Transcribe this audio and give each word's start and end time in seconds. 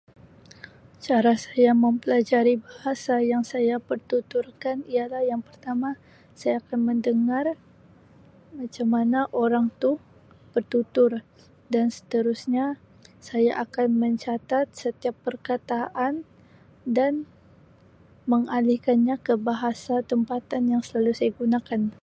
Cara 1.05 1.33
saya 1.45 1.71
mempelajari 1.83 2.55
bahasa 2.65 3.15
yang 3.31 3.43
saya 3.51 3.75
pertuturkan 3.89 4.77
ialah 4.93 5.21
yang 5.31 5.41
pertama 5.47 5.89
saya 6.39 6.55
akan 6.63 6.79
mendengar 6.89 7.45
macam 8.59 8.87
mana 8.95 9.19
orang 9.43 9.65
tu 9.81 9.91
bertutur 10.53 11.11
dan 11.73 11.85
seterusnya 11.95 12.65
saya 13.27 13.51
akan 13.63 13.87
mencatat 14.03 14.65
setiap 14.81 15.15
perkataan 15.25 16.13
dan 16.97 17.13
mengalihkannya 18.31 19.15
ke 19.25 19.33
bahasa 19.47 19.95
tempatan 20.11 20.63
yang 20.73 20.81
selalu 20.87 21.11
saya 21.19 21.29
gunakan. 21.39 21.81